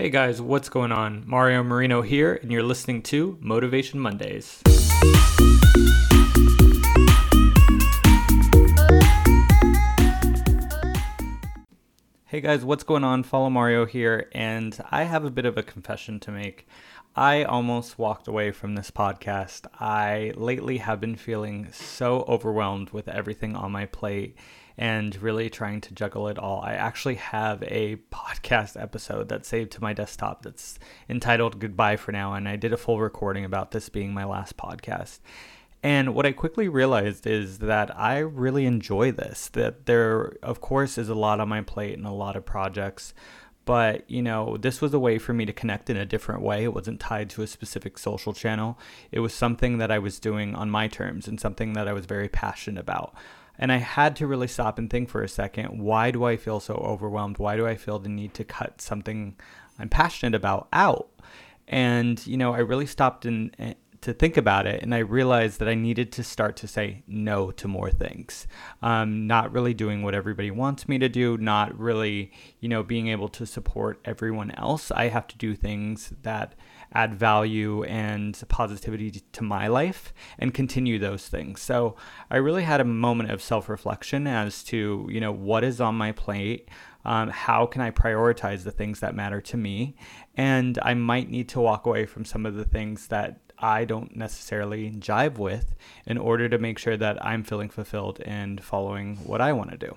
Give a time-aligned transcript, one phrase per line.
[0.00, 1.24] Hey guys, what's going on?
[1.26, 4.62] Mario Marino here, and you're listening to Motivation Mondays.
[12.26, 13.24] Hey guys, what's going on?
[13.24, 16.68] Follow Mario here, and I have a bit of a confession to make.
[17.16, 19.66] I almost walked away from this podcast.
[19.80, 24.36] I lately have been feeling so overwhelmed with everything on my plate
[24.78, 26.60] and really trying to juggle it all.
[26.62, 30.78] I actually have a podcast episode that's saved to my desktop that's
[31.08, 34.56] entitled Goodbye for Now, and I did a full recording about this being my last
[34.56, 35.18] podcast.
[35.82, 40.96] And what I quickly realized is that I really enjoy this, that there, of course,
[40.96, 43.14] is a lot on my plate and a lot of projects.
[43.64, 46.64] But, you know, this was a way for me to connect in a different way.
[46.64, 48.78] It wasn't tied to a specific social channel.
[49.12, 52.06] It was something that I was doing on my terms and something that I was
[52.06, 53.14] very passionate about.
[53.58, 56.60] And I had to really stop and think for a second why do I feel
[56.60, 57.38] so overwhelmed?
[57.38, 59.36] Why do I feel the need to cut something
[59.78, 61.10] I'm passionate about out?
[61.66, 65.68] And, you know, I really stopped and to think about it and I realized that
[65.68, 68.46] I needed to start to say no to more things.
[68.80, 73.08] Um, not really doing what everybody wants me to do, not really, you know, being
[73.08, 74.90] able to support everyone else.
[74.92, 76.54] I have to do things that
[76.92, 81.60] add value and positivity to my life and continue those things.
[81.60, 81.96] So
[82.30, 85.94] I really had a moment of self reflection as to, you know, what is on
[85.94, 86.68] my plate.
[87.04, 89.96] Um, how can I prioritize the things that matter to me?
[90.36, 94.16] And I might need to walk away from some of the things that I don't
[94.16, 95.74] necessarily jive with
[96.06, 99.76] in order to make sure that I'm feeling fulfilled and following what I want to
[99.76, 99.96] do.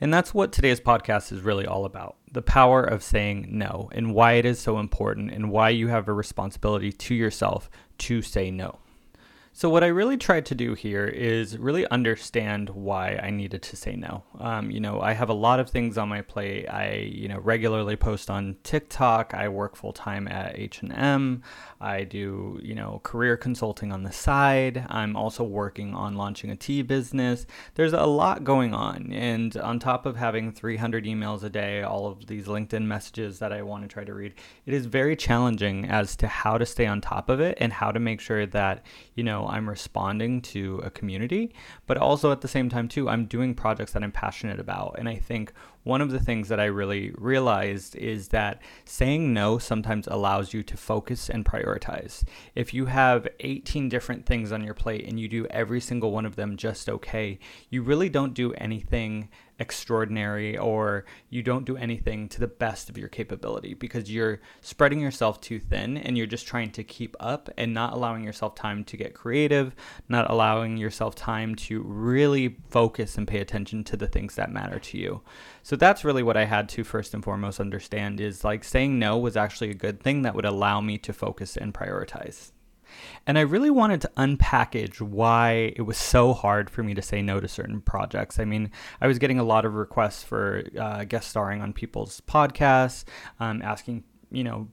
[0.00, 4.14] And that's what today's podcast is really all about the power of saying no and
[4.14, 8.50] why it is so important and why you have a responsibility to yourself to say
[8.50, 8.78] no.
[9.54, 13.76] So, what I really tried to do here is really understand why I needed to
[13.76, 14.24] say no.
[14.40, 16.66] Um, you know, I have a lot of things on my plate.
[16.68, 19.34] I, you know, regularly post on TikTok.
[19.34, 21.42] I work full time at H and M.
[21.82, 24.86] I do, you know, career consulting on the side.
[24.88, 27.46] I'm also working on launching a tea business.
[27.74, 32.06] There's a lot going on, and on top of having 300 emails a day, all
[32.06, 34.32] of these LinkedIn messages that I want to try to read,
[34.64, 37.92] it is very challenging as to how to stay on top of it and how
[37.92, 41.54] to make sure that you know I'm responding to a community,
[41.86, 44.96] but also at the same time too I'm doing projects that I'm passionate about.
[44.98, 45.52] And I think
[45.84, 50.62] one of the things that I really realized is that saying no sometimes allows you
[50.62, 52.24] to focus and prioritize.
[52.54, 56.26] If you have 18 different things on your plate and you do every single one
[56.26, 57.38] of them just okay,
[57.70, 59.28] you really don't do anything
[59.62, 65.00] extraordinary or you don't do anything to the best of your capability because you're spreading
[65.00, 68.82] yourself too thin and you're just trying to keep up and not allowing yourself time
[68.82, 69.74] to get creative,
[70.08, 74.78] not allowing yourself time to really focus and pay attention to the things that matter
[74.78, 75.20] to you.
[75.62, 79.16] So that's really what I had to first and foremost understand is like saying no
[79.18, 82.52] was actually a good thing that would allow me to focus and prioritize.
[83.26, 87.22] And I really wanted to unpackage why it was so hard for me to say
[87.22, 88.38] no to certain projects.
[88.38, 92.20] I mean, I was getting a lot of requests for uh, guest starring on people's
[92.22, 93.04] podcasts,
[93.40, 94.68] um, asking, you know,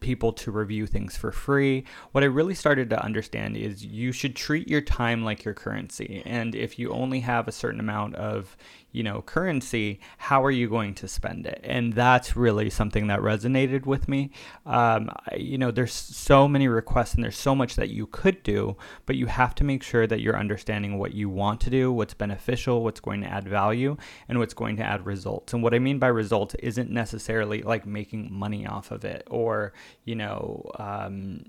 [0.00, 1.84] people to review things for free.
[2.12, 6.22] What I really started to understand is you should treat your time like your currency.
[6.26, 8.54] And if you only have a certain amount of,
[8.94, 11.60] you know, currency, how are you going to spend it?
[11.64, 14.30] And that's really something that resonated with me.
[14.64, 18.76] Um, you know, there's so many requests and there's so much that you could do,
[19.04, 22.14] but you have to make sure that you're understanding what you want to do, what's
[22.14, 23.96] beneficial, what's going to add value,
[24.28, 25.52] and what's going to add results.
[25.52, 29.72] And what I mean by results isn't necessarily like making money off of it or,
[30.04, 31.46] you know, um,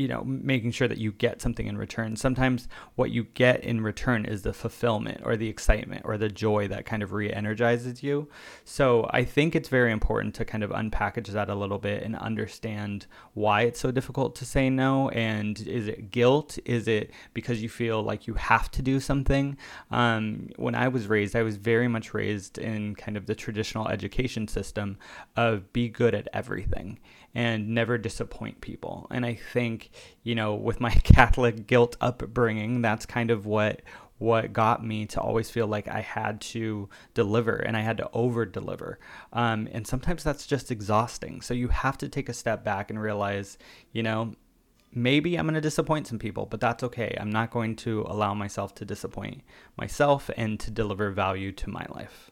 [0.00, 2.16] you know making sure that you get something in return.
[2.16, 6.66] Sometimes what you get in return is the fulfillment or the excitement or the joy
[6.68, 8.28] that kind of re-energizes you.
[8.64, 12.16] So i think it's very important to kind of unpackage that a little bit and
[12.16, 16.58] understand why it's so difficult to say no and is it guilt?
[16.64, 19.56] Is it because you feel like you have to do something?
[19.90, 23.88] Um, when i was raised i was very much raised in kind of the traditional
[23.88, 24.96] education system
[25.36, 26.98] of be good at everything
[27.34, 29.06] and never disappoint people.
[29.10, 29.90] And I think,
[30.22, 33.82] you know, with my Catholic guilt upbringing, that's kind of what
[34.18, 38.10] what got me to always feel like I had to deliver and I had to
[38.12, 38.98] over deliver.
[39.32, 41.40] Um, and sometimes that's just exhausting.
[41.40, 43.56] So you have to take a step back and realize,
[43.92, 44.34] you know,
[44.92, 47.16] maybe I'm going to disappoint some people, but that's okay.
[47.18, 49.40] I'm not going to allow myself to disappoint
[49.78, 52.30] myself and to deliver value to my life.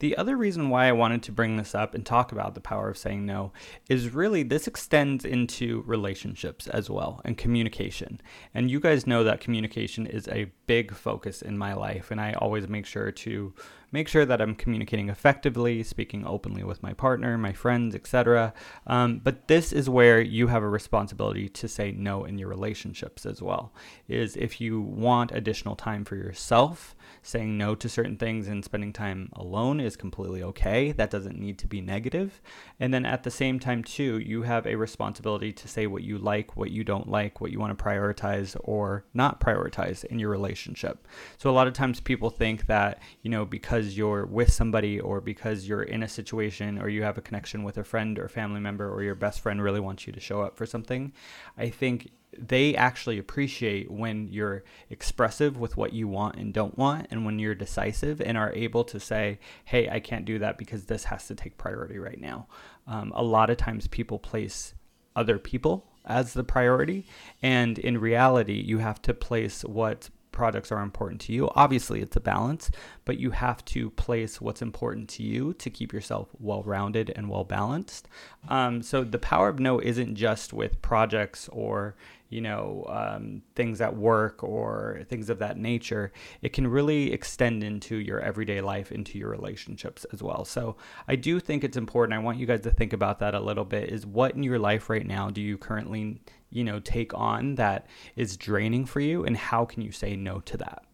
[0.00, 2.88] The other reason why I wanted to bring this up and talk about the power
[2.88, 3.52] of saying no
[3.88, 8.20] is really this extends into relationships as well and communication.
[8.54, 12.32] And you guys know that communication is a big focus in my life, and I
[12.32, 13.54] always make sure to
[13.92, 18.52] make sure that I'm communicating effectively, speaking openly with my partner, my friends, etc.
[18.86, 23.26] Um, but this is where you have a responsibility to say no in your relationships
[23.26, 23.72] as well.
[24.08, 28.92] Is if you want additional time for yourself, saying no to certain things and spending
[28.92, 30.92] time alone is completely okay.
[30.92, 32.40] That doesn't need to be negative.
[32.78, 36.18] And then at the same time, too, you have a responsibility to say what you
[36.18, 40.30] like, what you don't like, what you want to prioritize or not prioritize in your
[40.30, 41.06] relationship.
[41.38, 45.20] So a lot of times people think that, you know, because you're with somebody or
[45.20, 48.60] because you're in a situation or you have a connection with a friend or family
[48.60, 51.12] member or your best friend really wants you to show up for something,
[51.58, 57.06] I think they actually appreciate when you're expressive with what you want and don't want
[57.10, 60.84] and when you're decisive and are able to say hey i can't do that because
[60.84, 62.46] this has to take priority right now.
[62.86, 64.74] Um, a lot of times people place
[65.16, 67.06] other people as the priority
[67.42, 71.50] and in reality you have to place what products are important to you.
[71.54, 72.70] Obviously, it's a balance,
[73.04, 77.28] but you have to place what's important to you to keep yourself well rounded and
[77.28, 78.08] well balanced.
[78.48, 81.94] Um, so, the power of no isn't just with projects or
[82.30, 87.62] you know, um, things at work or things of that nature, it can really extend
[87.62, 90.44] into your everyday life, into your relationships as well.
[90.44, 90.76] So
[91.08, 92.18] I do think it's important.
[92.18, 94.58] I want you guys to think about that a little bit is what in your
[94.58, 99.24] life right now do you currently, you know, take on that is draining for you
[99.24, 100.84] and how can you say no to that?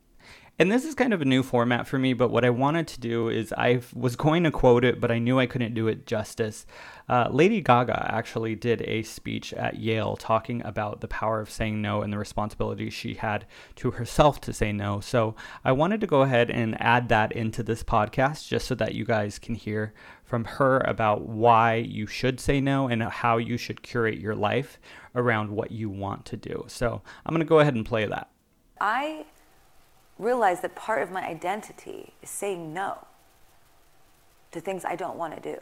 [0.59, 3.01] And this is kind of a new format for me, but what I wanted to
[3.01, 6.07] do is I was going to quote it, but I knew I couldn't do it
[6.07, 6.65] justice.
[7.11, 11.83] Uh, Lady Gaga actually did a speech at Yale talking about the power of saying
[11.83, 13.45] no and the responsibility she had
[13.77, 14.99] to herself to say no.
[15.01, 18.95] So I wanted to go ahead and add that into this podcast just so that
[18.95, 19.93] you guys can hear
[20.25, 24.81] from her about why you should say no and how you should curate your life
[25.15, 26.65] around what you want to do.
[26.67, 28.31] So I'm going to go ahead and play that.
[28.81, 29.27] I
[30.19, 32.99] realize that part of my identity is saying no
[34.53, 35.61] to things I don't want to do.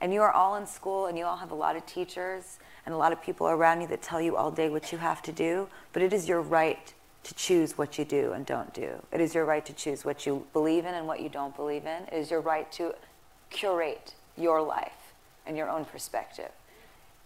[0.00, 2.94] And you are all in school and you all have a lot of teachers and
[2.94, 5.32] a lot of people around you that tell you all day what you have to
[5.32, 8.94] do, but it is your right to choose what you do and don't do.
[9.12, 11.84] It is your right to choose what you believe in and what you don't believe
[11.84, 12.04] in.
[12.04, 12.94] It is your right to
[13.50, 15.12] curate your life
[15.46, 16.50] and your own perspective.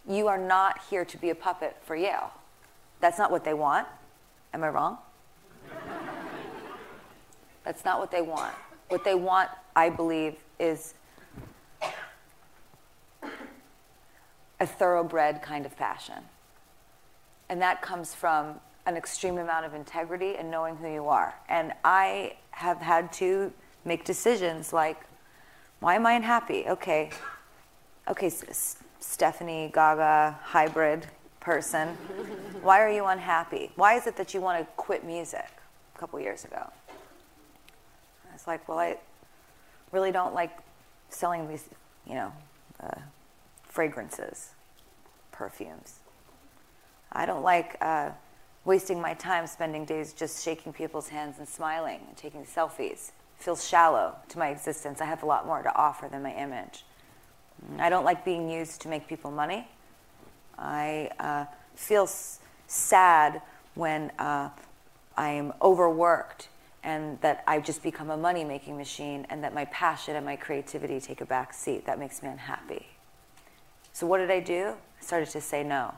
[0.09, 2.33] You are not here to be a puppet for Yale.
[3.01, 3.87] That's not what they want.
[4.53, 4.99] Am I wrong?
[7.64, 8.55] That's not what they want.
[8.88, 10.94] What they want, I believe, is
[14.61, 16.22] a thoroughbred kind of passion.
[17.49, 21.34] And that comes from an extreme amount of integrity and knowing who you are.
[21.49, 23.52] And I have had to
[23.84, 25.00] make decisions like,
[25.81, 26.64] why am I unhappy?
[26.69, 27.11] Okay,
[28.08, 31.06] okay, S- Stefani Gaga hybrid
[31.40, 31.88] person,
[32.62, 33.70] why are you unhappy?
[33.76, 35.46] Why is it that you want to quit music
[35.94, 36.70] a couple years ago?
[38.35, 38.99] It's like, well, I
[39.93, 40.57] really don't like
[41.09, 41.69] selling these,
[42.07, 42.33] you know,
[42.83, 43.01] uh,
[43.65, 44.51] fragrances,
[45.33, 46.01] perfumes.
[47.13, 48.11] I don't like uh,
[48.65, 53.11] wasting my time spending days just shaking people's hands and smiling and taking selfies.
[53.11, 55.01] It feels shallow to my existence.
[55.01, 56.85] I have a lot more to offer than my image.
[57.79, 59.69] I don't like being used to make people money.
[60.59, 63.41] I uh, feel s- sad
[63.75, 64.51] when uh,
[65.17, 66.49] I'm overworked
[66.85, 70.37] and that I've just become a money making machine and that my passion and my
[70.37, 71.87] creativity take a back seat.
[71.87, 72.87] That makes me unhappy.
[73.93, 74.75] So, what did I do?
[75.01, 75.95] I started to say no.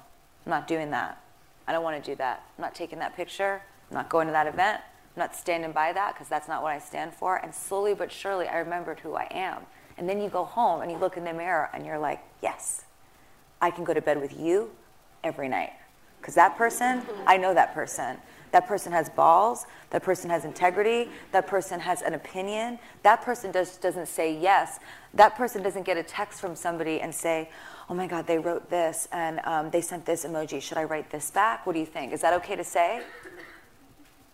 [0.47, 1.21] I'm not doing that.
[1.66, 2.45] I don't want to do that.
[2.57, 3.61] I'm not taking that picture.
[3.90, 4.81] I'm not going to that event.
[5.16, 7.37] I'm not standing by that because that's not what I stand for.
[7.37, 9.62] And slowly but surely, I remembered who I am.
[9.99, 12.85] And then you go home and you look in the mirror and you're like, yes,
[13.61, 14.71] I can go to bed with you
[15.25, 15.73] every night.
[16.21, 18.19] Because that person, I know that person.
[18.53, 19.67] That person has balls.
[19.91, 21.11] That person has integrity.
[21.33, 22.79] That person has an opinion.
[23.03, 24.79] That person does, doesn't say yes.
[25.15, 27.50] That person doesn't get a text from somebody and say,
[27.88, 30.61] oh my God, they wrote this and um, they sent this emoji.
[30.61, 31.67] Should I write this back?
[31.67, 32.12] What do you think?
[32.12, 33.03] Is that okay to say?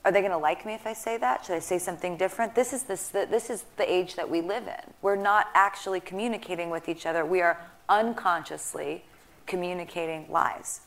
[0.04, 1.44] Are they going to like me if I say that?
[1.44, 2.54] Should I say something different?
[2.54, 4.92] This is, this, this is the age that we live in.
[5.00, 7.24] We're not actually communicating with each other.
[7.24, 9.04] We are unconsciously
[9.46, 10.80] communicating lies.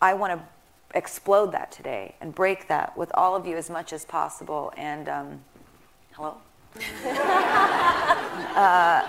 [0.00, 0.46] I want to
[0.96, 4.72] explode that today and break that with all of you as much as possible.
[4.76, 5.40] And um,
[6.12, 6.38] hello.
[8.56, 9.08] uh,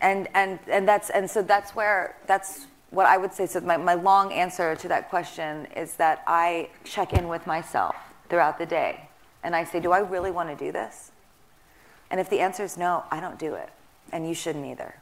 [0.00, 3.46] and and and that's and so that's where that's what I would say.
[3.46, 7.96] So my, my long answer to that question is that I check in with myself
[8.28, 9.08] throughout the day,
[9.42, 11.10] and I say, do I really want to do this?
[12.10, 13.70] And if the answer is no, I don't do it,
[14.12, 15.01] and you shouldn't either.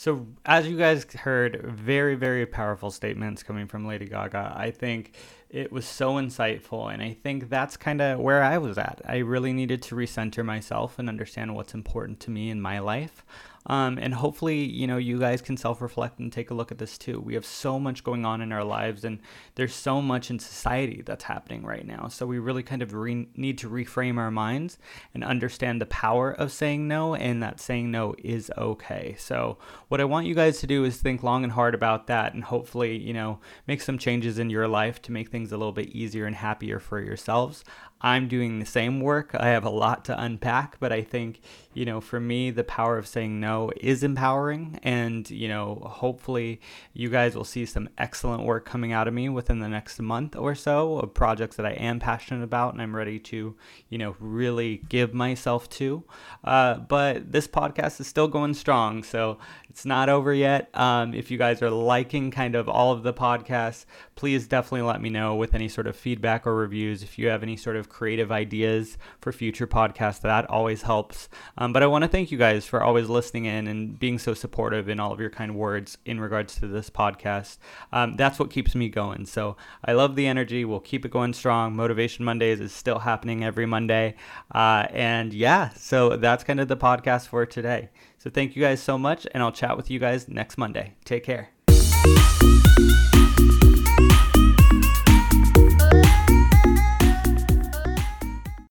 [0.00, 4.54] So, as you guys heard, very, very powerful statements coming from Lady Gaga.
[4.56, 5.12] I think
[5.50, 6.90] it was so insightful.
[6.90, 9.02] And I think that's kind of where I was at.
[9.04, 13.26] I really needed to recenter myself and understand what's important to me in my life.
[13.66, 16.78] Um, and hopefully, you know, you guys can self reflect and take a look at
[16.78, 17.20] this too.
[17.20, 19.20] We have so much going on in our lives, and
[19.54, 22.08] there's so much in society that's happening right now.
[22.08, 24.78] So we really kind of re- need to reframe our minds
[25.12, 29.14] and understand the power of saying no, and that saying no is okay.
[29.18, 32.32] So, what I want you guys to do is think long and hard about that,
[32.32, 35.72] and hopefully, you know, make some changes in your life to make things a little
[35.72, 37.62] bit easier and happier for yourselves.
[38.02, 39.34] I'm doing the same work.
[39.38, 41.40] I have a lot to unpack, but I think,
[41.74, 43.49] you know, for me, the power of saying no
[43.80, 44.78] is empowering.
[44.82, 46.60] And, you know, hopefully
[46.92, 50.36] you guys will see some excellent work coming out of me within the next month
[50.36, 53.56] or so of projects that I am passionate about and I'm ready to,
[53.88, 56.04] you know, really give myself to.
[56.44, 59.02] Uh, but this podcast is still going strong.
[59.02, 59.38] So
[59.68, 60.68] it's not over yet.
[60.74, 65.00] Um, if you guys are liking kind of all of the podcasts, please definitely let
[65.00, 67.02] me know with any sort of feedback or reviews.
[67.02, 71.28] If you have any sort of creative ideas for future podcasts, that always helps.
[71.56, 73.08] Um, but I want to thank you guys for always
[73.40, 76.66] listening in and being so supportive in all of your kind words in regards to
[76.66, 77.58] this podcast.
[77.92, 79.26] Um, that's what keeps me going.
[79.26, 80.64] So I love the energy.
[80.64, 81.74] We'll keep it going strong.
[81.74, 84.14] Motivation Mondays is still happening every Monday.
[84.54, 87.90] Uh, and yeah, so that's kind of the podcast for today.
[88.18, 90.94] So thank you guys so much, and I'll chat with you guys next Monday.
[91.04, 91.50] Take care.